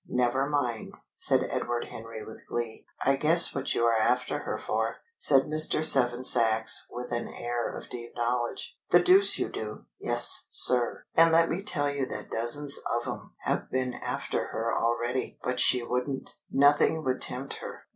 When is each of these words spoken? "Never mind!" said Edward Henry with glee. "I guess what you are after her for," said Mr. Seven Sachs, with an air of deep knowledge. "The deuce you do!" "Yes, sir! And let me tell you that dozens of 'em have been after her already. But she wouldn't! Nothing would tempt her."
"Never 0.09 0.47
mind!" 0.49 0.97
said 1.15 1.47
Edward 1.51 1.89
Henry 1.89 2.25
with 2.25 2.41
glee. 2.49 2.87
"I 3.05 3.15
guess 3.15 3.53
what 3.53 3.75
you 3.75 3.85
are 3.85 3.93
after 3.95 4.39
her 4.39 4.57
for," 4.57 4.95
said 5.15 5.43
Mr. 5.43 5.85
Seven 5.85 6.23
Sachs, 6.23 6.87
with 6.89 7.11
an 7.11 7.27
air 7.27 7.69
of 7.69 7.87
deep 7.87 8.13
knowledge. 8.15 8.75
"The 8.89 8.99
deuce 8.99 9.37
you 9.37 9.47
do!" 9.47 9.85
"Yes, 9.99 10.47
sir! 10.49 11.05
And 11.13 11.31
let 11.31 11.51
me 11.51 11.61
tell 11.61 11.91
you 11.91 12.07
that 12.07 12.31
dozens 12.31 12.79
of 12.79 13.05
'em 13.07 13.35
have 13.41 13.69
been 13.69 13.93
after 13.93 14.47
her 14.47 14.75
already. 14.75 15.37
But 15.43 15.59
she 15.59 15.83
wouldn't! 15.83 16.31
Nothing 16.49 17.03
would 17.03 17.21
tempt 17.21 17.57
her." 17.57 17.83